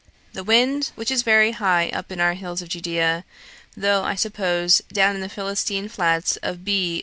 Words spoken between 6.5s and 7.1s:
B.